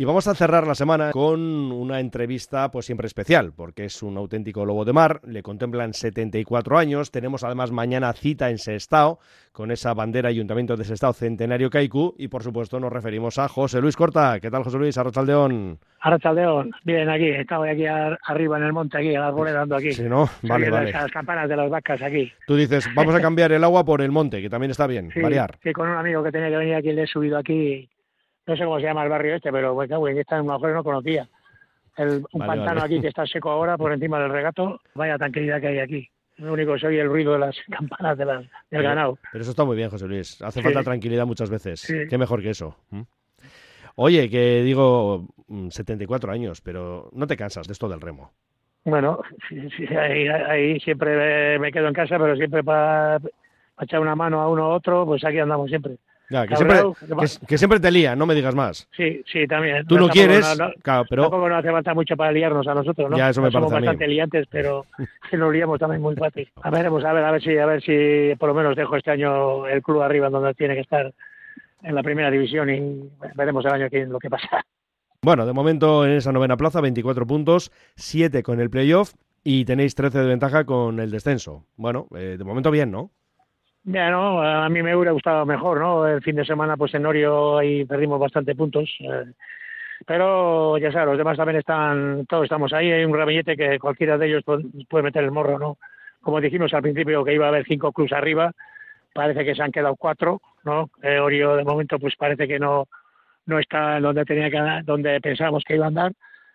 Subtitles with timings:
[0.00, 4.16] Y vamos a cerrar la semana con una entrevista pues siempre especial, porque es un
[4.16, 9.18] auténtico lobo de mar, le contemplan 74 años, tenemos además mañana cita en Sestao,
[9.52, 13.82] con esa bandera Ayuntamiento de Sestao Centenario Kaiku, y por supuesto nos referimos a José
[13.82, 14.40] Luis Corta.
[14.40, 14.96] ¿Qué tal José Luis?
[14.96, 15.78] Arrachaldeón.
[16.00, 19.92] Arrachaldeón, bien aquí, estaba aquí arriba en el monte, aquí, a la dando aquí.
[19.92, 20.30] Sí, ¿no?
[20.44, 20.92] Vale, vale.
[20.92, 22.32] Las, campanas de las vacas aquí.
[22.46, 25.58] Tú dices, vamos a cambiar el agua por el monte, que también está bien, variar.
[25.62, 27.86] Sí, con un amigo que tenía que venir aquí le he subido aquí
[28.46, 31.28] no sé cómo se llama el barrio este, pero bueno, en esta mejor no conocía.
[31.96, 35.68] El, un pantano aquí que está seco ahora por encima del regato, vaya tranquilidad que
[35.68, 36.08] hay aquí.
[36.36, 39.18] Lo único que oye el ruido de las campanas de del ganado.
[39.30, 40.40] Pero eso está muy bien, José Luis.
[40.40, 41.86] Hace falta tranquilidad muchas veces.
[42.08, 42.76] Qué mejor que eso.
[43.96, 45.26] Oye, que digo
[45.68, 48.32] 74 mm, años, pero no te cansas de esto del remo.
[48.84, 49.20] Bueno,
[49.98, 53.20] ahí, ahí, siempre me quedo en casa, pero siempre para
[53.78, 55.98] echar una mano a uno u otro, pues aquí andamos siempre
[57.46, 58.88] que, siempre, te lía, no me digas más.
[58.96, 59.84] Sí, sí, también.
[59.86, 60.46] Tú no, quieres,
[60.82, 61.22] claro, pero...
[61.22, 63.16] Tampoco no hace falta mucho para liarnos a nosotros, ¿no?
[63.16, 64.86] Ya, eso me Somos parece bastante liantes, pero
[65.30, 66.48] que nos liamos también muy fácil.
[66.62, 69.10] A ver, a ver, a ver si, a ver si por lo menos dejo este
[69.10, 71.12] año el club arriba donde tiene que estar
[71.82, 74.48] en la primera división y veremos el año que lo que pasa.
[75.22, 79.12] Bueno, de momento en esa novena plaza, 24 puntos, 7 con el playoff
[79.44, 81.66] y tenéis 13 de ventaja con el descenso.
[81.76, 83.10] Bueno, eh, de momento bien, ¿no?
[83.82, 86.06] Bueno, a mí me hubiera gustado mejor, ¿no?
[86.06, 88.90] El fin de semana, pues en Orio ahí perdimos bastante puntos.
[89.00, 89.32] Eh,
[90.06, 92.90] pero ya sabes, los demás también están, todos estamos ahí.
[92.92, 95.78] Hay un ramillete que cualquiera de ellos puede meter el morro, ¿no?
[96.20, 98.52] Como dijimos al principio que iba a haber cinco clubs arriba,
[99.14, 100.90] parece que se han quedado cuatro, ¿no?
[101.02, 102.86] Eh, Orio de momento, pues parece que no,
[103.46, 106.12] no está donde tenía que, donde pensábamos que iba a andar.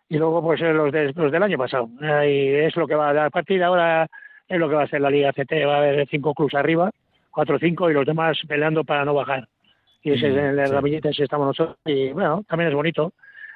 [0.10, 1.90] Y luego, pues los, de, los del año pasado.
[2.28, 3.26] y es lo que va a dar.
[3.28, 4.08] A partir de ahora
[4.48, 5.52] es lo que va a ser la Liga CT.
[5.68, 6.92] Va a haber cinco clubs arriba
[7.36, 9.48] cuatro o cinco y los demás peleando para no bajar.
[10.02, 11.78] Y ese es en el ramillete estamos nosotros.
[11.86, 13.14] Y bueno, también es bonito.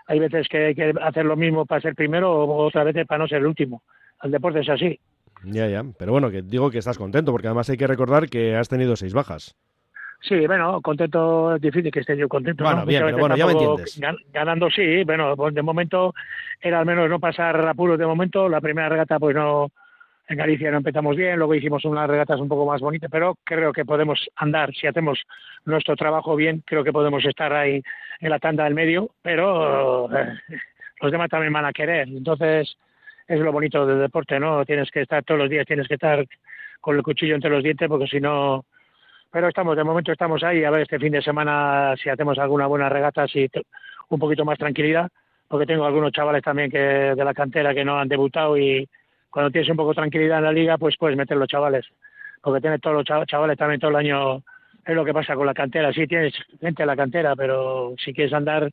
[0.07, 3.19] Hay veces que hay que hacer lo mismo para ser primero o otras veces para
[3.19, 3.81] no ser el último.
[4.21, 4.99] El deporte es así.
[5.45, 5.83] Ya, ya.
[5.97, 8.97] Pero bueno, que digo que estás contento porque además hay que recordar que has tenido
[8.97, 9.55] seis bajas.
[10.21, 12.65] Sí, bueno, contento es difícil que esté yo contento.
[12.65, 14.01] Bueno, bien, pero bueno, ya me entiendes.
[14.33, 16.13] Ganando sí, bueno, pues de momento
[16.59, 18.49] era al menos no pasar apuros de momento.
[18.49, 19.71] La primera regata pues no,
[20.29, 23.73] en Galicia no empezamos bien, luego hicimos unas regatas un poco más bonitas, pero creo
[23.73, 25.19] que podemos andar, si hacemos
[25.65, 27.81] nuestro trabajo bien, creo que podemos estar ahí
[28.19, 30.39] en la tanda del medio, pero eh,
[31.01, 32.07] los demás también van a querer.
[32.09, 32.77] Entonces,
[33.27, 34.63] es lo bonito del deporte, ¿no?
[34.65, 36.23] Tienes que estar todos los días, tienes que estar
[36.79, 38.65] con el cuchillo entre los dientes, porque si no...
[39.31, 42.67] Pero estamos, de momento estamos ahí, a ver este fin de semana si hacemos alguna
[42.67, 43.49] buena regata, si
[44.09, 45.09] un poquito más tranquilidad,
[45.47, 48.87] porque tengo algunos chavales también que de la cantera que no han debutado y
[49.29, 51.85] cuando tienes un poco de tranquilidad en la liga, pues puedes meter los chavales,
[52.41, 54.43] porque tienes todos los chavales también todo el año,
[54.85, 58.13] es lo que pasa con la cantera, sí tienes gente en la cantera, pero si
[58.13, 58.71] quieres andar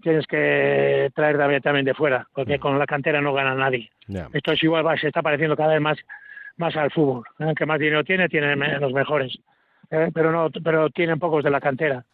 [0.00, 3.90] tienes que traer también de fuera, porque con la cantera no gana nadie.
[4.32, 5.98] Esto es igual, se está pareciendo cada vez más
[6.56, 7.54] más al fútbol, el ¿eh?
[7.56, 9.38] que más dinero tiene, tiene los mejores,
[9.90, 10.10] ¿eh?
[10.12, 12.04] pero no pero tienen pocos de la cantera.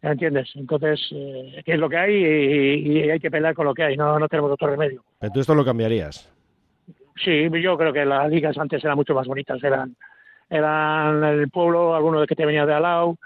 [0.00, 0.50] ¿Entiendes?
[0.56, 2.12] Entonces, eh, ¿qué es lo que hay?
[2.12, 5.04] Y, hay que pelear con lo que hay, no, no tenemos otro remedio.
[5.20, 6.28] Pero tú esto lo cambiarías.
[7.16, 9.94] Sí, yo creo que las ligas antes eran mucho más bonitas, eran
[10.52, 13.16] eran el pueblo, algunos que te venían de al lado,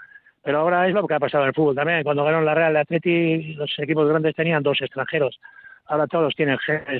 [0.41, 2.03] pero ahora es lo que ha pasado en el fútbol también.
[2.03, 5.37] Cuando ganaron la Real de Atleti, los equipos grandes tenían dos extranjeros,
[5.87, 6.57] ahora todos tienen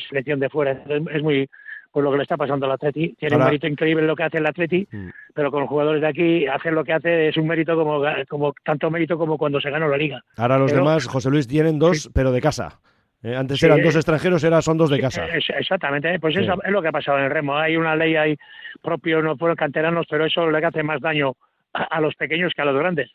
[0.09, 1.49] selección de fuera, es muy
[1.93, 3.15] por lo que le está pasando al Atleti.
[3.17, 5.07] Tiene un mérito increíble lo que hace el Atleti, mm.
[5.33, 8.53] pero con los jugadores de aquí, hacer lo que hace es un mérito como, como
[8.63, 10.21] tanto mérito como cuando se ganó la liga.
[10.35, 12.79] Ahora los demás, José Luis, tienen dos, pero de casa.
[13.23, 15.25] Eh, antes eran dos extranjeros, ahora son dos de casa.
[15.25, 17.57] exactamente, eh, pues eso es lo que ha pasado en el remo.
[17.57, 18.37] Hay una ley ahí
[18.81, 21.33] propio, no fueron canteranos, pero eso le hace más daño
[21.73, 23.11] a, los pequeños que a los grandes.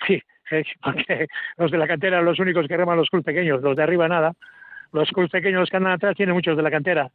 [0.50, 1.26] Sí, porque
[1.56, 4.06] los de la cantera son los únicos que reman los clubes pequeños, los de arriba
[4.08, 4.34] nada.
[4.92, 7.10] Los clubes pequeños que andan atrás tienen muchos de la cantera.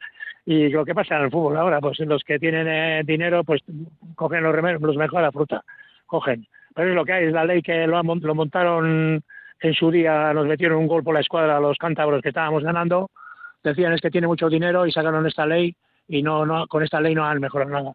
[0.48, 3.62] Y lo que pasa en el fútbol ahora, pues los que tienen eh, dinero, pues
[4.16, 5.64] cogen los, los mejor la fruta,
[6.08, 6.48] cogen.
[6.74, 9.24] Pero es lo que hay, es la ley que lo, lo montaron
[9.62, 12.64] en su día nos metieron un gol por la escuadra a los cántabros que estábamos
[12.64, 13.10] ganando,
[13.64, 15.76] decían es que tiene mucho dinero y sacaron esta ley
[16.08, 17.94] y no, no con esta ley no han mejorado nada.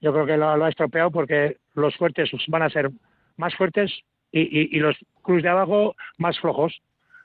[0.00, 2.90] Yo creo que lo, ha estropeado porque los fuertes van a ser
[3.36, 3.92] más fuertes
[4.32, 6.80] y, y, los cruz de abajo más flojos.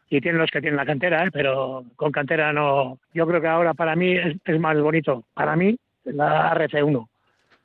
[0.09, 1.31] Y tienen los que tienen la cantera, ¿eh?
[1.31, 3.00] pero con cantera no.
[3.13, 7.07] Yo creo que ahora para mí es, es más bonito, para mí, la RC1.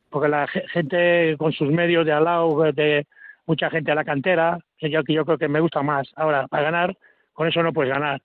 [0.08, 3.06] Porque la gente con sus medios de al lado, de,
[3.48, 6.08] mucha gente a la cantera, que yo, que yo creo que me gusta más.
[6.16, 6.96] Ahora, para ganar,
[7.32, 8.20] con eso no puedes ganar.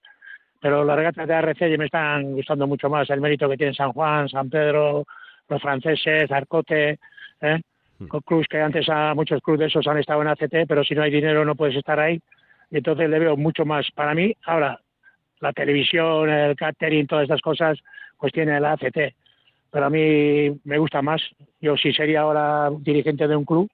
[0.62, 3.10] Pero las regatas de ARC me están gustando mucho más.
[3.10, 5.04] El mérito que tiene San Juan, San Pedro,
[5.50, 7.00] los franceses, Arcote,
[7.42, 7.62] ¿eh?
[8.00, 8.06] Hmm.
[8.06, 11.04] Cruz, que antes a muchos clubes de esos han estado en ACT, pero si no
[11.04, 12.20] hay dinero no puedes estar ahí.
[12.72, 14.36] Y entonces le veo mucho más para mí.
[14.46, 14.80] Ahora,
[15.42, 17.78] la televisión, el catering, todas estas cosas,
[18.18, 19.14] pues tiene la ACT.
[19.70, 21.22] Pero a mí me gusta más.
[21.60, 23.70] Yo si sería ahora dirigente de un club,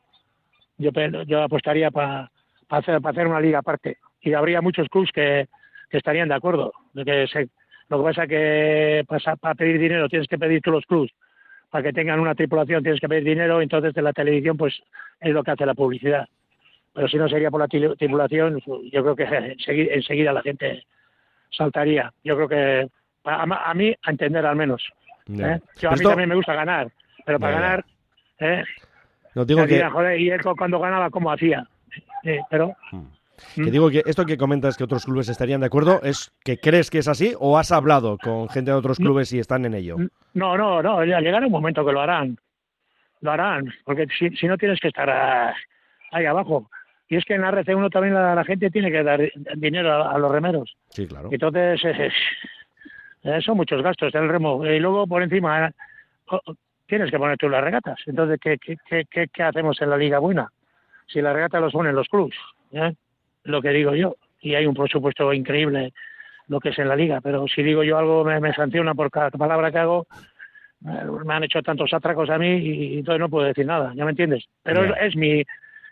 [0.78, 0.92] yo,
[1.28, 2.32] yo apostaría para
[2.70, 3.98] hacer, hacer una liga aparte.
[4.22, 5.48] Y habría muchos clubs que,
[5.92, 6.72] estarían de acuerdo.
[6.94, 7.48] De que
[7.90, 11.12] lo que pasa es que para, pedir dinero tienes que pedir tú los clubs.
[11.70, 14.82] Para que tengan una tripulación tienes que pedir dinero, entonces de la televisión pues
[15.20, 16.28] es lo que hace la publicidad.
[16.94, 18.60] Pero si no sería por la tripulación,
[18.92, 19.56] yo creo que
[19.94, 20.84] enseguida la gente
[21.52, 22.12] saltaría.
[22.24, 22.90] Yo creo que
[23.26, 24.84] a, mí, a entender al menos.
[25.28, 25.60] ¿eh?
[25.88, 26.92] a mí también me gusta ganar,
[27.26, 27.86] pero para ganar...
[28.40, 28.64] ¿eh?
[29.36, 29.76] No digo que...
[30.18, 31.68] y él cuando ganaba, ¿cómo hacía?
[32.50, 32.76] Pero...
[32.92, 33.06] Hmm.
[33.56, 33.72] Que ¿Mm?
[33.72, 37.00] digo que esto que comentas que otros clubes estarían de acuerdo, ¿es que crees que
[37.00, 39.98] es así o has hablado con gente de otros clubes y están en ello?
[40.34, 42.38] No, no, no, ya llegará un momento que lo harán.
[43.22, 45.10] Lo harán, porque si, si no tienes que estar
[46.12, 46.70] ahí abajo.
[47.10, 49.20] Y es que en la RC1 también la, gente tiene que dar
[49.56, 50.76] dinero a, los remeros.
[50.90, 51.30] Sí, claro.
[51.32, 51.82] Entonces,
[53.24, 54.64] eh, son muchos gastos del remo.
[54.66, 55.72] Y luego, por encima,
[56.86, 58.00] tienes que poner tú las regatas.
[58.06, 60.52] Entonces, ¿qué, qué, qué, qué hacemos en la Liga Buena?
[61.12, 62.36] Si la regata los ponen los clubs,
[62.72, 62.94] ¿eh?
[63.44, 64.16] lo que digo yo.
[64.42, 65.92] Y hay un presupuesto increíble
[66.48, 67.20] lo que es en la Liga.
[67.22, 70.08] Pero si digo yo algo, me, me sanciona por cada palabra que hago.
[70.82, 74.12] Me han hecho tantos atracos a mí y, entonces no puedo decir nada, ¿ya me
[74.12, 74.46] entiendes?
[74.64, 75.44] Pero es mi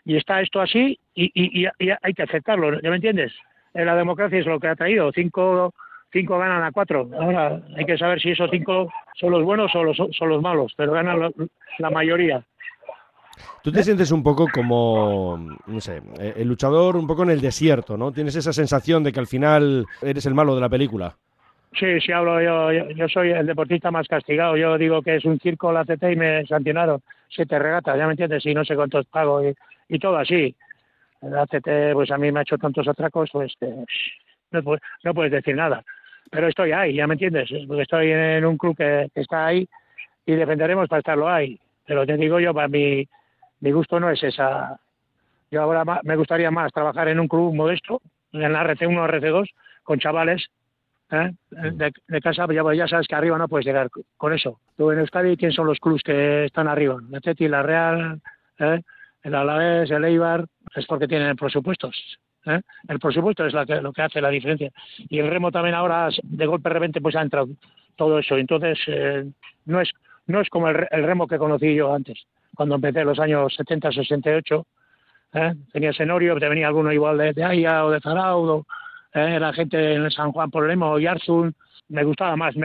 [0.08, 1.66] y está esto así y,
[2.00, 3.34] hay que aceptarlo, ¿ya me entiendes?
[3.74, 5.74] En la democracia es lo que ha traído, cinco,
[6.10, 7.10] cinco ganan a cuatro.
[7.20, 10.72] Ahora hay que saber si esos cinco son los buenos o los, son los malos,
[10.74, 11.30] pero ganan
[11.78, 12.42] la, mayoría.
[13.62, 17.96] Tú te sientes un poco como, no sé, el luchador un poco en el desierto,
[17.96, 18.12] ¿no?
[18.12, 21.16] Tienes esa sensación de que al final eres el malo de la película.
[21.78, 24.56] Sí, sí hablo yo, yo, soy el deportista más castigado.
[24.56, 28.12] Yo digo que es un circo la CT y me sancionaron siete regatas, ¿ya me
[28.12, 28.44] entiendes?
[28.46, 29.44] Y no sé cuántos pago.
[29.44, 29.54] Y,
[29.88, 30.54] y todo así.
[31.20, 33.66] El ACT, pues a mí me ha hecho tantos atracos, pues que
[34.52, 35.82] no, puedes decir nada.
[36.30, 39.68] Pero estoy ahí, ya me entiendes, porque estoy en un club que, está ahí
[40.26, 41.58] y defenderemos para estarlo ahí.
[41.86, 43.06] Pero te digo yo, para mi,
[43.60, 44.78] mi gusto no es esa.
[45.50, 48.00] Yo ahora me gustaría más trabajar en un club modesto,
[48.32, 49.48] en la RC1 o RC2,
[49.82, 50.46] con chavales
[51.10, 51.32] ¿eh?
[51.50, 54.60] de, casa, ya, ya sabes que arriba no puedes llegar con eso.
[54.76, 56.98] Tú en Euskadi, ¿quién son los clubs que están arriba?
[57.08, 58.20] La Teti, la Real,
[58.58, 58.82] ¿eh?
[59.22, 60.44] el Alavés, el Eibar,
[60.74, 61.96] es porque tienen presupuestos.
[62.44, 62.60] ¿eh?
[62.86, 64.70] El presupuesto es lo que hace la diferencia.
[65.08, 67.48] Y el remo también ahora, de golpe de repente, pues ha entrado
[67.96, 68.36] todo eso.
[68.36, 68.78] Entonces,
[69.64, 69.90] no es
[70.28, 72.26] no es como el, remo que conocí yo antes,
[72.58, 74.66] cuando empecé los años 70, 68.
[75.34, 75.54] ¿eh?
[75.72, 78.66] Tenía Senorio, te venía alguno igual de, de Aya o de Zaraudo,
[79.14, 79.38] ¿eh?
[79.38, 81.54] la gente en San Juan por Lemo y Arzun.
[81.88, 82.56] Me gustaba más.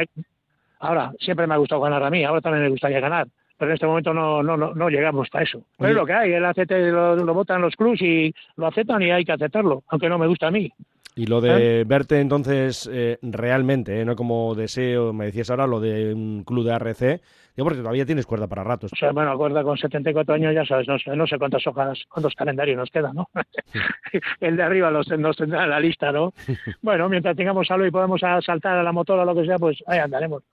[0.79, 3.75] ahora, siempre me ha gustado ganar a mí, ahora también me gustaría ganar pero en
[3.75, 5.61] este momento no, no, no, llegamos a eso.
[5.77, 9.01] Pero es lo que hay, el ACT lo, lo votan los clubs y lo aceptan
[9.03, 10.69] y hay que aceptarlo, aunque no me gusta a mí.
[11.15, 11.83] Y lo de ¿Eh?
[11.83, 14.05] verte entonces eh, realmente, ¿eh?
[14.05, 17.21] no como deseo, me decías ahora lo de un club de RC,
[17.55, 18.91] yo porque todavía tienes cuerda para ratos.
[18.93, 22.03] O sea, bueno, cuerda con 74 años, ya sabes, no sé, no sé cuántas hojas,
[22.09, 23.29] cuántos calendarios nos quedan, ¿no?
[24.39, 26.33] El de arriba los, nos tendrá en la lista, ¿no?
[26.81, 29.83] bueno, mientras tengamos algo y podamos saltar a la motora o lo que sea, pues
[29.87, 30.43] ahí andaremos.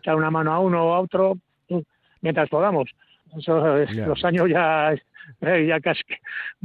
[0.00, 1.38] Echar una mano a uno o a otro,
[2.20, 2.90] mientras podamos.
[3.34, 4.94] Los años ya,
[5.40, 6.02] eh, ya casi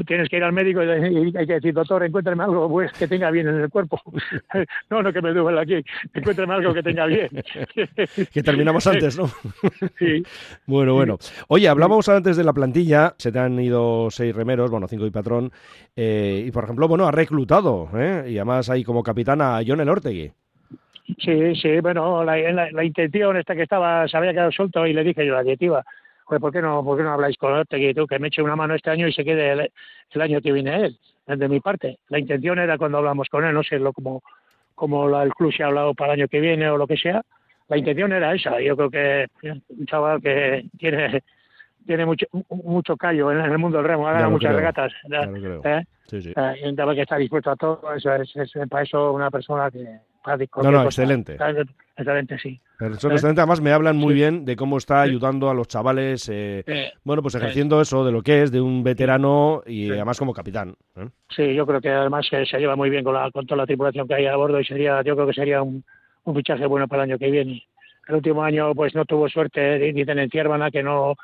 [0.06, 3.30] tienes que ir al médico y, hay que decir, doctor, encuéntrame algo pues, que tenga
[3.32, 4.02] bien en el cuerpo.
[4.90, 5.84] no, no que me duele aquí,
[6.14, 7.30] encuéntrame algo que tenga bien.
[8.34, 9.28] que terminamos antes, ¿no?
[10.00, 10.24] sí.
[10.66, 11.18] Bueno, bueno.
[11.48, 15.12] Oye, hablábamos antes de la plantilla, se te han ido seis remeros, bueno, cinco y
[15.12, 15.52] patrón,
[15.96, 18.26] eh, y por ejemplo, bueno, ha reclutado, ¿eh?
[18.30, 20.32] y además hay como capitán a John Elortegui.
[21.20, 22.38] Sí, sí, bueno, la,
[22.72, 25.84] la, intención esta que estaba, se había quedado suelto y le dije yo la directiva,
[26.26, 28.76] ¿por qué no, por qué no habláis con Ortegui tú, que me eche una mano
[28.76, 32.00] este año y se quede el, año que viene él, de mi parte?
[32.10, 34.24] La intención era cuando hablamos con él, no sé lo como,
[34.76, 36.98] como la, el club se ha hablado para el año que viene o lo que
[36.98, 37.22] sea,
[37.70, 39.28] la intención era esa, yo creo que
[39.70, 41.24] un chaval que tiene
[41.86, 44.94] tiene mucho mucho callo en, el mundo del remo, ha muchas regatas.
[45.12, 45.84] ¿eh?
[46.08, 46.34] Sí, sí.
[46.36, 50.00] Eh, que está dispuesto a todo, eso es, es, para eso una persona que,
[50.62, 51.38] no, no, excelente.
[51.96, 52.60] Excelente, sí.
[52.98, 53.42] Son excelente.
[53.42, 57.36] Además, me hablan muy bien de cómo está ayudando a los chavales, eh, bueno, pues
[57.36, 60.76] ejerciendo eso de lo que es de un veterano y además como capitán.
[60.96, 61.08] ¿eh?
[61.30, 64.08] Sí, yo creo que además se, lleva muy bien con, la, con toda la tripulación
[64.08, 65.84] que hay a bordo y sería, yo creo que sería un,
[66.24, 67.64] un fichaje bueno para el año que viene.
[68.08, 71.16] El último año, pues no tuvo suerte, dicen en Tiervana que no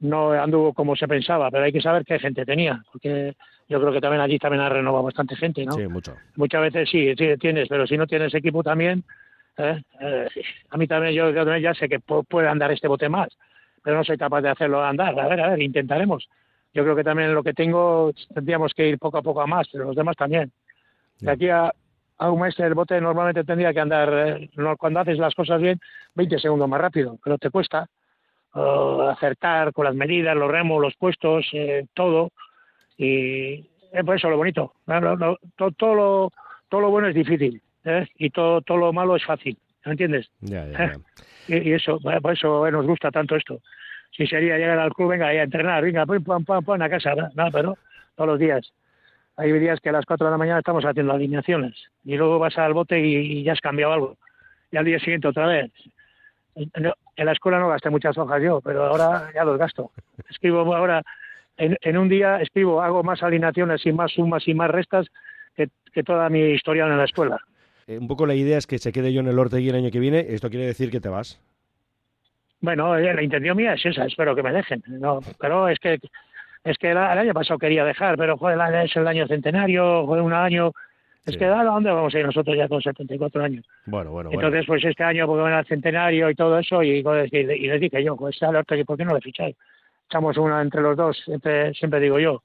[0.00, 3.34] no anduvo como se pensaba, pero hay que saber qué gente tenía, porque
[3.68, 5.72] yo creo que también allí también ha renovado bastante gente, ¿no?
[5.72, 6.14] Sí, mucho.
[6.36, 9.04] Muchas veces sí, sí tienes, pero si no tienes equipo también,
[9.58, 9.82] ¿eh?
[10.00, 10.28] Eh,
[10.70, 13.28] a mí también yo, ya sé que puede andar este bote más,
[13.82, 15.18] pero no soy capaz de hacerlo andar.
[15.18, 16.28] A ver, a ver, intentaremos.
[16.74, 19.68] Yo creo que también lo que tengo tendríamos que ir poco a poco a más,
[19.72, 20.52] pero los demás también.
[21.20, 21.72] De aquí a
[22.18, 25.78] a un maestro el bote normalmente tendría que andar, eh, cuando haces las cosas bien,
[26.14, 27.88] 20 segundos más rápido, pero te cuesta
[29.10, 32.30] acertar con las medidas, los remos, los puestos, eh, todo.
[32.96, 34.72] Y es por eso lo bonito.
[35.56, 36.32] todo, todo, lo,
[36.70, 38.08] todo lo bueno es difícil ¿eh?
[38.18, 39.56] y todo, todo lo malo es fácil.
[39.84, 40.30] ¿Me entiendes?
[41.48, 43.60] y, eso, por eso nos gusta tanto esto.
[44.10, 47.14] Si sería llegar al club, venga, a entrenar, venga, pum, pum, pum, pum, a casa,
[47.34, 47.78] no, pero
[48.16, 48.72] todos los días.
[49.36, 51.74] Hay días que a las 4 de la mañana estamos haciendo alineaciones
[52.04, 54.16] y luego vas al bote y, ya has cambiado algo.
[54.72, 55.70] Y al día siguiente otra vez.
[56.54, 59.90] En la escuela no gasté muchas hojas yo, pero ahora ya los gasto.
[60.30, 61.02] Escribo ahora,
[61.58, 65.06] en, un día escribo, hago más alineaciones y más sumas y más restas
[65.54, 65.68] que,
[66.02, 67.40] toda mi historia en la escuela.
[67.86, 69.90] Eh, un poco la idea es que se quede yo en el Ortegui el año
[69.90, 70.26] que viene.
[70.28, 71.40] ¿Esto quiere decir que te vas?
[72.60, 74.82] Bueno, la intención mía es esa, espero que me dejen.
[74.86, 75.98] No, pero es que
[76.64, 80.32] es que el, año pasado quería dejar, pero joder, es el año centenario, joder, un
[80.32, 80.72] año.
[81.24, 83.64] Es que, ¿a dónde vamos a ir nosotros ya con 74 años?
[83.84, 87.66] Bueno, bueno, Entonces, pues este año, porque van al centenario y todo eso, y, y,
[87.68, 88.38] les dije yo, pues
[88.84, 89.56] ¿por qué no le ficháis?
[90.08, 91.24] Echamos una entre los dos,
[91.72, 92.42] siempre digo yo.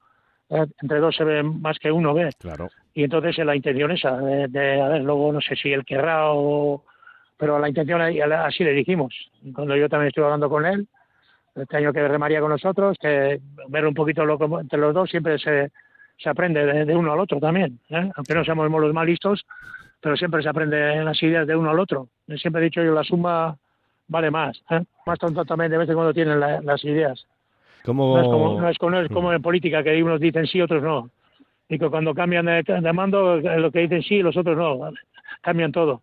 [0.52, 0.66] ¿Eh?
[0.82, 2.36] entre dos se ve más que uno, ¿ves?
[2.38, 2.70] Claro.
[2.94, 6.84] Y entonces la intención esa, de, a ver, luego no sé si él querrá o...
[7.38, 9.16] Pero la intención así le dijimos.
[9.56, 10.88] Cuando yo también estuve hablando con él,
[11.56, 15.40] este año que remaría con nosotros, que ver un poquito lo, entre los dos siempre
[15.40, 15.72] se,
[16.18, 18.12] se aprende de, uno al otro también, ¿eh?
[18.16, 19.46] aunque no seamos los más listos,
[20.00, 22.10] pero siempre se aprende las ideas de uno al otro.
[22.38, 23.58] Siempre he dicho yo, la suma
[24.08, 24.84] vale más, ¿eh?
[25.06, 27.26] más tonto también de vez en cuando tienen las ideas.
[27.86, 28.70] No, es como, no,
[29.00, 29.34] es como, mm.
[29.34, 31.10] en política, que unos dicen sí, otros no.
[31.70, 34.92] Y que cuando cambian de, de mando, lo que dicen sí, los otros no.
[35.42, 36.02] Cambian todo.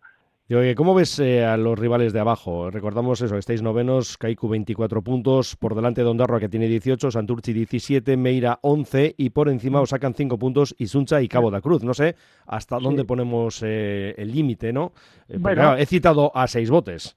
[0.75, 2.71] ¿Cómo ves eh, a los rivales de abajo?
[2.71, 7.53] Recordamos eso, estáis novenos, Kaiku 24 puntos, por delante de Ondarroa que tiene 18, Santurci
[7.53, 11.83] 17, Meira 11 y por encima os sacan 5 puntos Isuncha y Cabo da Cruz.
[11.83, 12.15] No sé
[12.47, 14.91] hasta dónde ponemos eh, el límite, ¿no?
[15.27, 15.37] Eh,
[15.77, 17.15] he citado a seis botes.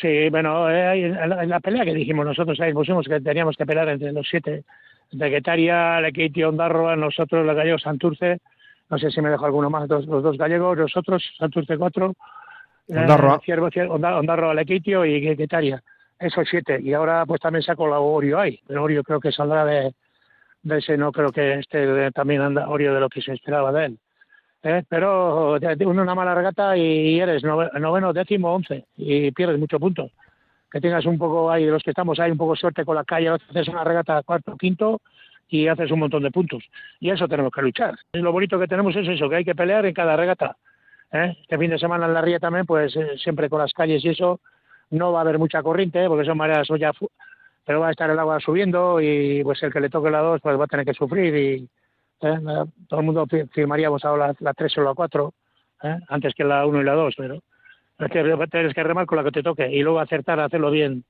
[0.00, 4.12] Sí, bueno, en la, pelea que dijimos nosotros ahí pusimos que teníamos que pelear entre
[4.12, 4.64] los siete,
[5.12, 8.38] de Guetaria, Lequeiti, Ondarroa, nosotros los gallegos Santurce,
[8.90, 12.14] no sé si me dejo alguno más, los, dos gallegos, nosotros Santurce 4
[12.88, 13.40] Ondarroa.
[13.46, 15.82] Eh, Ondarroa, Lequitio y Guetaria.
[16.18, 16.80] Esos siete.
[16.80, 18.60] Y ahora pues también saco la Orio ahí.
[18.66, 19.94] Pero Orio creo que saldrá de,
[20.62, 23.86] de ese, no creo que esté también anda Orio de lo que se esperaba de
[23.86, 23.98] él.
[24.64, 24.82] ¿Eh?
[24.88, 30.10] Pero una mala regata y eres noveno, décimo, once y pierdes muchos puntos.
[30.72, 33.04] Que tengas un poco ahí, de los que estamos ahí, un poco suerte con la
[33.04, 35.02] calle, haces una regata cuarto, quinto
[35.50, 36.64] y haces un montón de puntos.
[36.98, 37.94] Y eso tenemos que luchar.
[38.14, 40.56] Y lo bonito que tenemos es eso, que hay que pelear en cada regata.
[41.12, 41.36] ¿eh?
[41.42, 44.08] Este fin de semana en la ría también, pues eh, siempre con las calles y
[44.08, 44.40] eso,
[44.90, 46.90] no va a haber mucha corriente, porque son mareas ya,
[47.66, 50.40] pero va a estar el agua subiendo y pues el que le toque la 2
[50.40, 51.68] pues va a tener que sufrir y
[52.24, 52.38] ¿eh?
[52.88, 55.34] todo el mundo firmaríamos ahora la, 3 o la 4,
[56.08, 57.42] antes que la 1 y la 2, pero
[57.98, 60.70] es que tienes que remar con la que te toque y luego acertar a hacerlo
[60.70, 61.04] bien.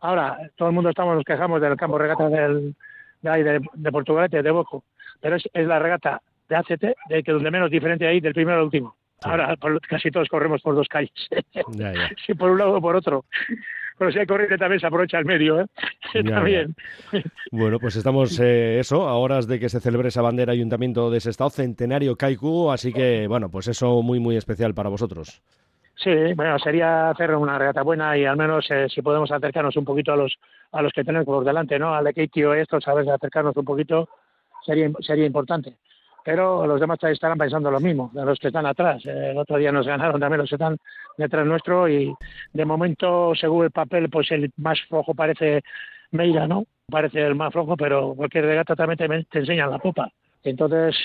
[0.00, 2.74] Ahora, todo el mundo estamos nos quejamos del campo regata del,
[3.22, 4.84] de, ahí, de, de Portugalete, de Boco,
[5.20, 8.64] pero es la regata de ACT, de que donde menos diferente hay del primero al
[8.64, 8.94] último.
[9.22, 9.56] Ahora
[9.88, 11.12] casi todos corremos por dos calles.
[12.24, 13.24] si por un lado o por otro.
[13.98, 15.66] Pero si hay corriente también se aprovecha el medio, ¿eh?
[16.28, 16.74] también.
[17.50, 21.18] Bueno, pues estamos eh, eso, a horas de que se celebre esa bandera Ayuntamiento de
[21.18, 25.42] ese estado, centenario Kaiku, así que bueno, pues eso muy muy especial para vosotros.
[25.96, 29.84] Sí, bueno, sería hacer una regata buena y al menos eh, si podemos acercarnos un
[29.84, 30.36] poquito a los
[30.70, 31.92] a los que tenemos por delante, ¿no?
[31.92, 34.08] Al Equitio esto, sabes, acercarnos un poquito
[34.64, 35.74] sería sería importante
[36.24, 39.04] pero los demás estarán pensando lo mismo, los que están atrás.
[39.06, 40.76] Eh, el otro día nos ganaron también los que están
[41.16, 42.14] detrás nuestro y
[42.52, 45.62] de momento, según el papel, pues el más flojo parece
[46.10, 46.64] Meira, ¿no?
[46.90, 50.10] Parece el más flojo, pero cualquier regata también te, te enseñan la popa.
[50.42, 50.96] Entonces,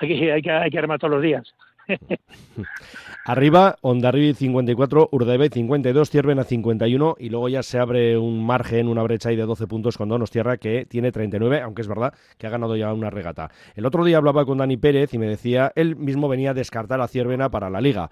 [0.00, 1.54] aquí hay que, hay que armar todos los días.
[3.24, 9.02] Arriba, Ondarribi 54, Urdaibai 52, Ciervena 51 y luego ya se abre un margen, una
[9.02, 12.46] brecha ahí de 12 puntos con Donos Tierra que tiene 39, aunque es verdad que
[12.46, 13.50] ha ganado ya una regata.
[13.74, 17.00] El otro día hablaba con Dani Pérez y me decía, él mismo venía a descartar
[17.00, 18.10] a Ciervena para la liga.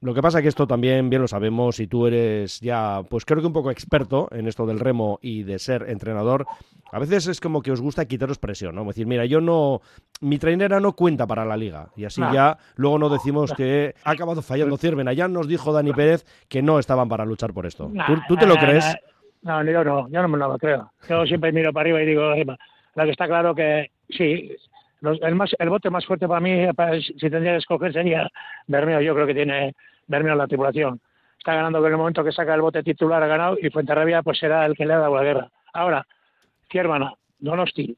[0.00, 3.24] Lo que pasa es que esto también bien lo sabemos y tú eres ya, pues
[3.24, 6.46] creo que un poco experto en esto del remo y de ser entrenador.
[6.92, 8.82] A veces es como que os gusta quitaros presión, ¿no?
[8.82, 9.80] Es decir, mira, yo no,
[10.20, 14.12] mi trainera no cuenta para la liga y así ya luego no decimos que ha
[14.12, 15.12] acabado fallando Ciervena.
[15.12, 17.90] Ya nos dijo Dani Pérez que no estaban para luchar por esto.
[18.28, 18.96] ¿Tú, te lo crees?
[19.42, 20.92] No, yo no, yo no me lo creo.
[21.08, 24.52] Yo siempre miro para arriba y digo, lo que está claro que sí,
[25.02, 26.66] el, más, el bote más fuerte para mí,
[27.02, 28.28] si tendría que escoger, sería
[28.66, 29.00] Bermeo.
[29.00, 29.74] Yo creo que tiene
[30.06, 31.00] Bermeo la tripulación.
[31.38, 34.38] Está ganando en el momento que saca el bote titular, ha ganado, y Fuenterrabía pues
[34.38, 35.48] será el que le ha dado la guerra.
[35.72, 36.06] Ahora,
[36.70, 37.96] Ciervana, Donosti,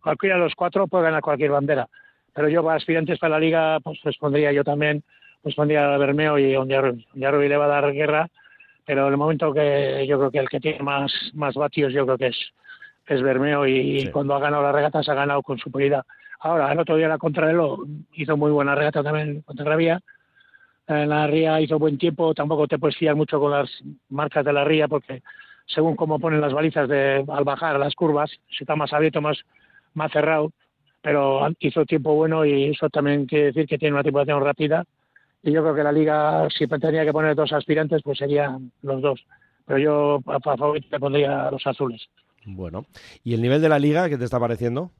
[0.00, 1.88] cualquiera de los cuatro puede ganar cualquier bandera.
[2.34, 5.02] Pero yo para aspirantes para la liga, pues respondría yo también,
[5.42, 7.06] pues pondría a Bermeo y Ondiarrubi.
[7.14, 8.28] Ondiarrubi le va a dar guerra,
[8.84, 12.04] pero en el momento que yo creo que el que tiene más, más vatios yo
[12.06, 12.36] creo que es,
[13.14, 16.04] es Bermeo y, cuando ha ganado la regata se ha ganado con superioridad.
[16.40, 20.00] Ahora, el otro día la Contrarreloj hizo muy buena regata también contra la Ría.
[20.88, 23.70] En la Ría hizo buen tiempo, tampoco te puedes fiar mucho con las
[24.08, 25.22] marcas de la Ría porque
[25.66, 29.38] según cómo ponen las balizas de, al bajar las curvas, si está más abierto, más,
[29.94, 30.52] más cerrado,
[31.00, 34.84] pero hizo tiempo bueno y eso también quiere decir que tiene una tripulación rápida.
[35.42, 39.02] Y yo creo que la liga, si tenía que poner dos aspirantes, pues serían los
[39.02, 39.20] dos.
[39.66, 42.08] Pero yo a, favor le pondría los azules.
[42.44, 42.86] Bueno,
[43.22, 44.90] ¿y el nivel de la liga qué te está pareciendo?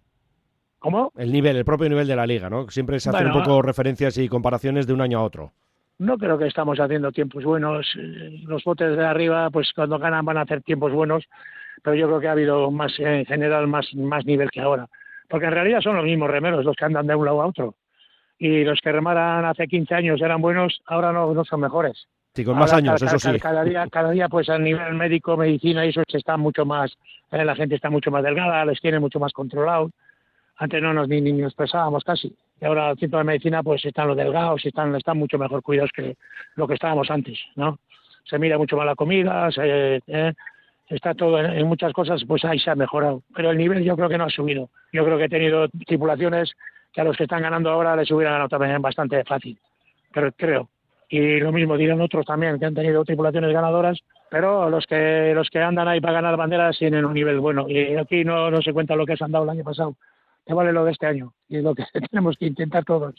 [0.78, 1.12] ¿Cómo?
[1.16, 2.68] El nivel, el propio nivel de la liga, ¿no?
[2.68, 5.52] Siempre se hacen un poco referencias y comparaciones de un año a otro.
[5.98, 7.86] No creo que estamos haciendo tiempos buenos.
[8.44, 11.24] Los botes de arriba, pues cuando ganan van a hacer tiempos buenos,
[11.82, 14.88] pero yo creo que ha habido más, en general, más, más nivel que ahora.
[15.28, 17.76] Porque en realidad son los mismos remeros los que andan de un lado a otro.
[18.38, 22.08] Y los que remaran hace 15 años eran buenos, ahora no, no son mejores.
[22.34, 23.38] Sí, con más años, eso sí.
[23.38, 26.96] Cada día, cada día, pues a nivel médico, medicina, eso se está mucho más,
[27.30, 29.90] eh, la gente está mucho más delgada, les tiene mucho más controlado
[30.62, 32.34] antes no nos ni, ni nos pesábamos casi.
[32.60, 35.62] Y ahora el centro de medicina pues están los delgados y están, están mucho mejor
[35.62, 36.16] cuidados que
[36.54, 37.78] lo que estábamos antes, ¿no?
[38.24, 40.32] Se mira mucho más la comida, se, eh,
[40.88, 43.22] está todo en, muchas cosas, pues ahí se ha mejorado.
[43.34, 44.70] Pero el nivel yo creo que no ha subido.
[44.92, 46.52] Yo creo que he tenido tripulaciones
[46.92, 49.58] que a los que están ganando ahora les hubieran ganado también bastante fácil.
[50.12, 50.68] Pero creo.
[51.12, 54.00] Y lo mismo dirán otros también que han tenido tripulaciones ganadoras,
[54.30, 57.68] pero los que los que andan ahí para ganar banderas tienen un nivel bueno.
[57.68, 59.94] Y aquí no, no se cuenta lo que se han dado el año pasado
[60.46, 61.34] que vale lo de este año.
[61.48, 63.14] Y es lo que tenemos que intentar todos,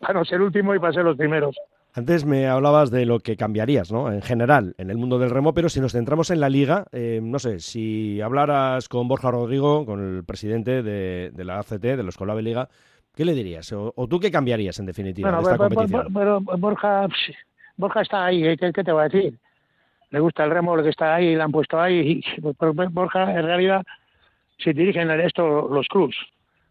[0.00, 1.56] para no ser último y para ser los primeros.
[1.96, 4.10] Antes me hablabas de lo que cambiarías, ¿no?
[4.10, 7.20] En general, en el mundo del remo, pero si nos centramos en la liga, eh,
[7.22, 12.16] no sé, si hablaras con Borja Rodrigo, con el presidente de, la ACT, de los
[12.16, 12.68] Colave Liga,
[13.14, 13.72] ¿qué le dirías?
[13.72, 16.12] O, tú qué cambiarías, en definitiva, bueno, de esta competición?
[16.12, 17.06] Pero Borja,
[17.76, 18.56] Borja está ahí, ¿eh?
[18.56, 19.34] ¿qué, te voy a decir?
[20.10, 22.22] Le gusta el remo, lo que está ahí, le han puesto ahí.
[22.36, 22.40] Y,
[22.90, 23.82] Borja, en realidad,
[24.58, 26.16] si dirigen esto los clubs,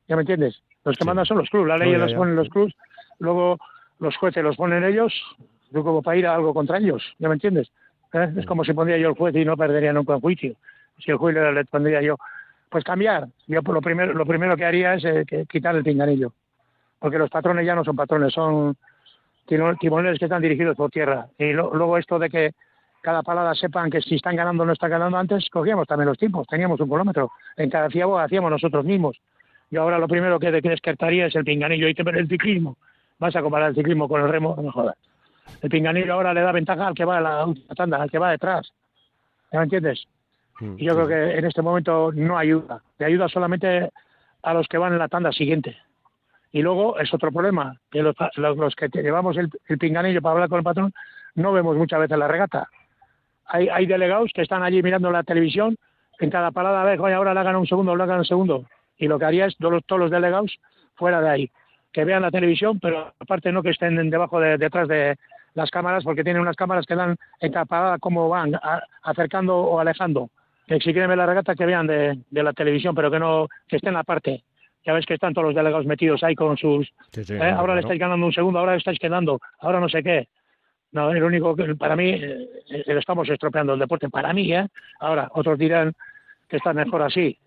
[0.07, 0.61] ¿Ya me entiendes?
[0.83, 2.73] Los que mandan son los clubes, la ley los ponen los clubes,
[3.19, 3.57] luego
[3.99, 5.13] los jueces los ponen ellos,
[5.71, 7.71] yo como para ir a algo contra ellos, ¿ya me entiendes?
[8.13, 8.33] ¿Eh?
[8.37, 10.55] Es como si pondría yo el juez y no perdería nunca un juicio.
[10.99, 12.17] Si el juez le, pondría yo,
[12.73, 13.27] pues cambiar.
[13.45, 16.33] Yo lo primero, lo primero que haría es eh, quitar el pinganillo,
[16.97, 18.75] porque los patrones ya no son patrones, son
[19.45, 21.27] timoneles que están dirigidos por tierra.
[21.37, 22.51] Y luego esto de que
[23.03, 26.17] cada palada sepan que si están ganando o no están ganando, antes cogíamos también los
[26.17, 27.31] tiempos, teníamos un kilómetro.
[27.57, 29.21] En cada ciego hacíamos nosotros mismos.
[29.69, 32.77] Yo ahora lo primero que, descartaría es el pinganillo y el ciclismo.
[33.19, 34.95] Vas a comparar el ciclismo con el remo, no jodas.
[35.61, 38.17] El pinganillo ahora le da ventaja al que va a la última tanda, al que
[38.17, 38.73] va detrás.
[39.51, 40.07] ¿Me entiendes?
[40.59, 42.81] Mm, y yo creo que en este momento no ayuda.
[42.99, 43.89] Le ayuda solamente
[44.41, 45.77] a los que van en la tanda siguiente.
[46.51, 48.15] Y luego es otro problema, que los,
[48.75, 50.93] que llevamos el, pinganillo para hablar con el patrón
[51.35, 52.69] no vemos muchas veces la regata.
[53.45, 55.75] Hay, hay delegados que están allí mirando la televisión,
[56.19, 58.65] en cada parada, a ver, ahora le hagan un segundo, le hagan un segundo
[58.97, 60.57] y lo que haría es todos, todos los delegados
[60.95, 61.51] fuera de ahí,
[61.91, 65.17] que vean la televisión, pero aparte no que estén debajo de, detrás de
[65.53, 68.53] las cámaras, porque tienen unas cámaras que dan etapada cómo van,
[69.03, 70.29] acercando o alejando.
[70.67, 73.77] Que si quieren ver la regata, que vean de, la televisión, pero que no que
[73.77, 74.43] estén aparte.
[74.85, 76.91] Ya ves que están todos los delegados metidos ahí con sus...
[77.15, 77.53] ¿eh?
[77.55, 80.27] ahora le estáis ganando un segundo, ahora le estáis quedando, ahora no sé qué.
[80.91, 84.09] No, es lo único que para mí eh, eh, estamos estropeando el deporte.
[84.09, 84.67] Para mí, ¿eh?
[84.99, 85.93] Ahora, otros dirán
[86.47, 87.37] que está mejor así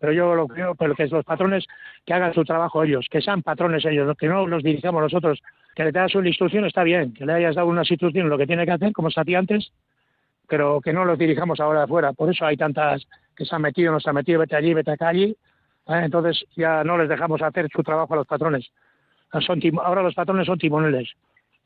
[0.00, 1.66] pero yo lo creo pero que los patrones
[2.04, 5.40] que hagan su trabajo ellos, que sean patrones ellos, que no los dirijamos nosotros,
[5.76, 8.46] que le das una instrucción está bien, que le hayas dado una instrucción lo que
[8.46, 9.70] tiene que hacer, como se hacía antes,
[10.50, 12.12] pero que no los dirijamos ahora afuera.
[12.12, 14.90] Por eso hay tantas que se han metido, no se han metido, vete allí, vete
[14.90, 15.36] acá allí.
[15.86, 18.68] Entonces ya no les dejamos hacer su trabajo a los patrones.
[19.80, 21.08] Ahora los patrones son timoneles.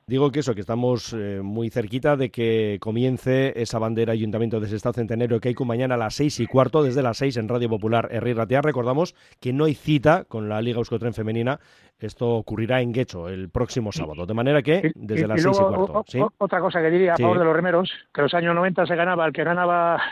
[0.07, 4.69] Digo que eso, que estamos eh, muy cerquita de que comience esa bandera Ayuntamiento de
[4.69, 7.49] Sestao Centenario que hay con mañana a las seis y cuarto, desde las seis en
[7.49, 8.61] Radio Popular Herri Ratea.
[8.61, 11.59] Recordamos que no hay cita con la Liga Euskotren Femenina.
[11.99, 14.27] Esto ocurrirá en Guecho el próximo sábado.
[14.27, 16.05] De manera que desde las seis y cuarto.
[16.37, 19.25] Otra cosa que diría a favor de los remeros, que los años 90 se ganaba,
[19.25, 20.03] el que ganaba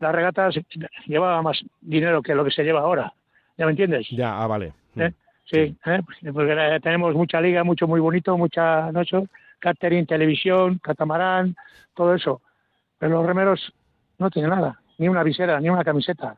[0.00, 0.56] las regatas
[1.06, 3.14] llevaba más dinero que lo que se lleva ahora.
[3.56, 4.08] ¿Ya me entiendes?
[4.10, 4.72] Ya, ah, vale.
[4.96, 5.12] ¿Eh?
[5.44, 6.00] Sí, ¿eh?
[6.32, 9.26] porque tenemos mucha liga, mucho muy bonito, mucha noche,
[9.58, 11.56] catering, televisión, catamarán,
[11.94, 12.40] todo eso.
[12.98, 13.72] Pero los remeros
[14.18, 16.36] no tienen nada, ni una visera, ni una camiseta.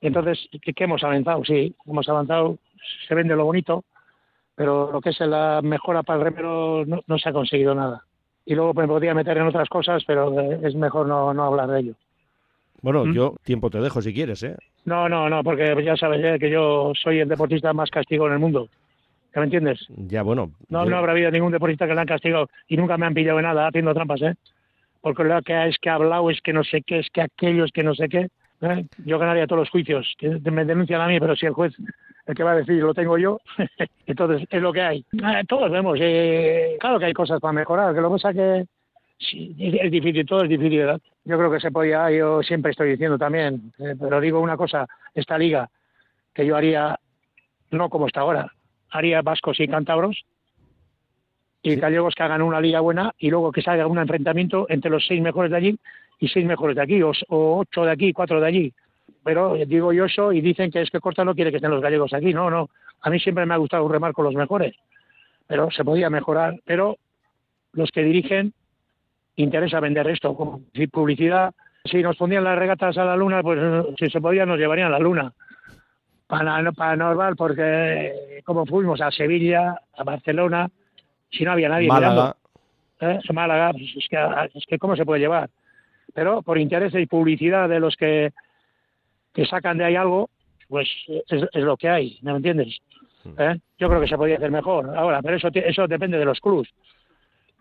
[0.00, 1.44] Entonces, ¿qué, hemos avanzado?
[1.44, 2.58] Sí, hemos avanzado,
[3.06, 3.84] se vende lo bonito,
[4.54, 8.04] pero lo que es la mejora para el remero no, se ha conseguido nada.
[8.44, 11.80] Y luego me podría meter en otras cosas, pero es mejor no, no hablar de
[11.80, 11.94] ello.
[12.80, 13.12] Bueno, ¿Mm?
[13.12, 14.56] yo tiempo te dejo si quieres, ¿eh?
[14.88, 18.38] No, no, no, porque ya sabes que yo soy el deportista más castigo en el
[18.38, 18.68] mundo.
[19.34, 19.86] ¿Me entiendes?
[19.96, 20.50] Ya, bueno.
[20.70, 23.38] No, no habrá habido ningún deportista que le han castigado y nunca me han pillado
[23.38, 24.34] en nada haciendo trampas, ¿eh?
[25.02, 27.64] Porque lo que es que ha hablado, es que no sé qué, es que aquello,
[27.64, 28.28] es que no sé qué.
[28.62, 28.84] ¿eh?
[29.04, 31.74] Yo ganaría todos los juicios, que me denuncian a mí, pero si el juez,
[32.26, 33.38] el que va a decir, lo tengo yo,
[34.06, 35.04] entonces es lo que hay.
[35.12, 38.64] Eh, todos vemos, eh, claro que hay cosas para mejorar, que lo que pasa que
[39.18, 40.86] sí, es difícil, todo es difícil.
[41.24, 45.36] Yo creo que se podía, yo siempre estoy diciendo también, pero digo una cosa, esta
[45.36, 45.68] liga,
[46.34, 46.98] que yo haría,
[47.70, 48.52] no como está ahora,
[48.90, 50.24] haría vascos y cántabros,
[51.62, 55.06] y gallegos que hagan una liga buena y luego que salga un enfrentamiento entre los
[55.06, 55.78] seis mejores de allí
[56.20, 58.72] y seis mejores de aquí, o, ocho de aquí, cuatro de allí.
[59.24, 61.82] Pero digo yo eso y dicen que es que Corta no quiere que estén los
[61.82, 62.32] gallegos aquí.
[62.32, 62.70] No, no.
[63.02, 64.74] A mí siempre me ha gustado remar con los mejores.
[65.46, 66.58] Pero se podía mejorar.
[66.64, 66.96] Pero
[67.72, 68.54] los que dirigen
[69.42, 71.54] interesa vender esto como publicidad.
[71.84, 73.58] Si nos ponían las regatas a la luna, pues
[73.98, 75.32] si se podía nos llevarían a la luna.
[76.26, 80.68] Para, para normal, porque como fuimos a Sevilla, a Barcelona,
[81.30, 82.36] si no había nadie Málaga.
[83.00, 83.18] mirando.
[83.20, 83.32] ¿eh?
[83.32, 84.18] Málaga, pues es que,
[84.54, 85.48] es que ¿cómo se puede llevar?
[86.14, 88.32] pero por interés y publicidad de los que,
[89.32, 90.30] que sacan de ahí algo,
[90.68, 90.88] pues
[91.28, 92.78] es, lo que hay, ¿me entiendes?
[93.24, 93.34] Hmm.
[93.38, 93.60] ¿Eh?
[93.78, 96.68] Yo creo que se podría hacer mejor ahora, pero eso eso depende de los clubs.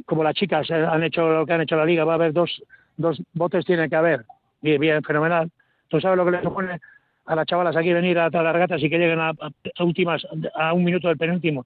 [0.05, 2.61] Como las chicas han hecho lo que han hecho la liga, va a haber dos,
[2.97, 4.25] dos botes, tiene que haber.
[4.61, 5.49] Bien, bien, fenomenal.
[5.87, 6.79] ¿Tú sabes lo que le supone
[7.25, 9.33] a las chavalas aquí venir a, las regatas y que lleguen a,
[9.79, 11.65] últimas, a un minuto del penúltimo?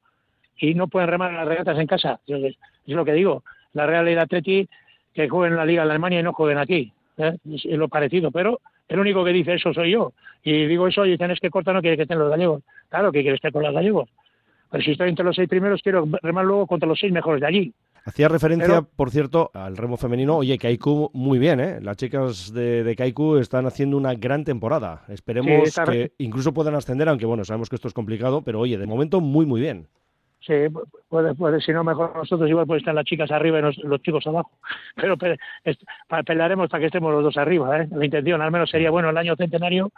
[0.57, 2.19] Y no pueden remar las regatas en casa.
[2.27, 3.43] Es, lo que digo.
[3.73, 4.67] La Real y la Atleti
[5.13, 6.93] que jueguen en la Liga de Alemania y no jueguen aquí.
[7.17, 7.37] ¿eh?
[7.53, 10.13] Es, lo parecido, pero el único que dice eso soy yo.
[10.43, 12.63] Y digo eso y dicen es que Corta no quiere que estén los gallegos.
[12.89, 14.09] Claro que quiere estar con los gallegos.
[14.69, 17.47] Pero si estoy entre los seis primeros, quiero remar luego contra los seis mejores de
[17.47, 17.73] allí.
[18.03, 20.37] Hacía referencia, por cierto, al remo femenino.
[20.37, 21.79] Oye, Kaiku muy bien, ¿eh?
[21.81, 25.03] Las chicas de, de Kaiku están haciendo una gran temporada.
[25.07, 28.87] Esperemos que incluso puedan ascender, aunque bueno, sabemos que esto es complicado, pero oye, de
[28.87, 29.87] momento muy, muy bien.
[30.39, 30.53] Sí,
[31.07, 34.25] puede, puede, si no, mejor nosotros igual pueden estar las chicas arriba y los, chicos
[34.25, 34.49] abajo.
[34.95, 35.15] Pero
[36.25, 37.87] pelearemos para que estemos los dos arriba, ¿eh?
[37.91, 39.91] La intención, al menos sería bueno el año centenario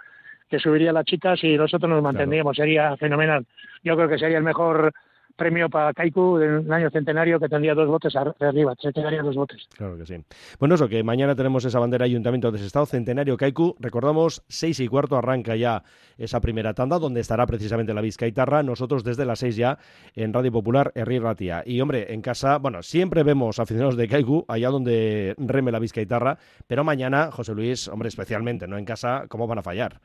[0.50, 3.46] que subiría las chicas y nosotros nos mantendríamos, sería fenomenal.
[3.84, 4.94] Yo creo que sería el mejor
[5.36, 9.68] premio para Kaiku del año centenario que tendría dos botes arriba, centenario dos botes.
[9.76, 10.16] Claro que sí.
[10.60, 13.76] Bueno, eso, que mañana tenemos esa bandera Ayuntamiento de Estado Centenario Kaiku.
[13.80, 15.84] Recordamos, seis y cuarto arranca ya
[16.18, 18.64] esa primera tanda, donde estará precisamente la Vizcaitarra.
[18.64, 19.78] Nosotros desde las seis ya
[20.16, 21.64] en Radio Popular, Herri Ratia.
[21.66, 26.38] Y hombre, en casa, bueno, siempre vemos aficionados de Kaiku, allá donde reme la Vizcaitarra,
[26.68, 28.78] pero mañana, José Luis, hombre, especialmente, ¿no?
[28.78, 30.00] En casa, ¿cómo van a fallar?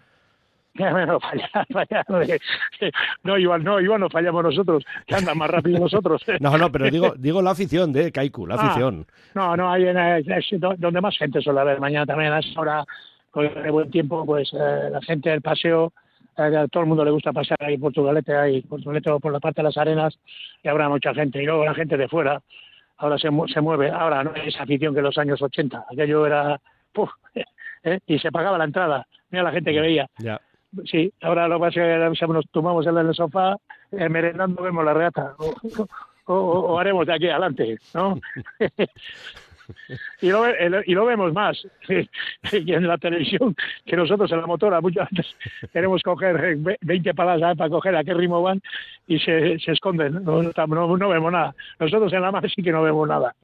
[0.79, 2.21] no,
[3.25, 6.23] no, igual no, igual no fallamos nosotros, que andan más rápido nosotros.
[6.41, 9.07] no, no, pero digo, digo la afición de Kaiku, la ah, afición.
[9.35, 9.85] no, no, hay
[10.79, 12.85] donde más gente suele haber mañana también, a esa hora,
[13.31, 15.93] con el buen tiempo, pues eh, la gente del paseo,
[16.37, 19.61] eh, a todo el mundo le gusta pasar ahí Portugalete, ahí Portugalete por la parte
[19.61, 20.19] de las arenas,
[20.63, 22.41] y habrá mucha gente, y luego la gente de fuera,
[22.99, 26.61] ahora se, se mueve, ahora no esa afición que en los años 80, aquello era,
[27.85, 27.99] ¿eh?
[28.07, 30.07] y se pagaba la entrada, mira la gente que veía.
[30.19, 30.41] Ya.
[30.85, 33.57] Sí, ahora lo que pasa es que nos tomamos en el sofá,
[33.93, 35.35] eh, merendando vemos la reata,
[36.27, 38.21] o, haremos de aquí adelante, ¿no?
[40.21, 40.45] y, lo,
[40.85, 41.67] y lo vemos más
[42.53, 43.55] en la televisión
[43.85, 45.37] que nosotros en la motora muchas veces
[45.73, 48.61] queremos coger 20 palas para coger a qué ritmo van
[49.07, 51.55] y se, se esconden, no, no, vemos nada.
[51.81, 53.35] Nosotros en la mar sí que no vemos nada.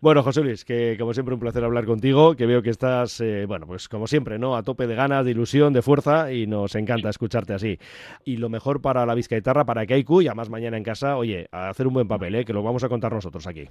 [0.00, 3.46] Bueno, José Luis, que como siempre un placer hablar contigo, que veo que estás, eh,
[3.46, 4.56] bueno, pues como siempre, ¿no?
[4.56, 7.78] A tope de ganas, de ilusión, de fuerza y nos encanta escucharte así.
[8.24, 11.68] Y lo mejor para la Vizcaitarra, para Kaiku y además mañana en casa, oye, a
[11.68, 12.44] hacer un buen papel, ¿eh?
[12.44, 13.68] que lo vamos a contar nosotros aquí.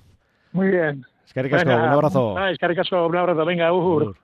[0.54, 1.06] Muy bien.
[1.26, 2.38] Es que un abrazo.
[2.38, 3.46] Ah, es que un abrazo.
[3.46, 4.16] Venga, Uhur.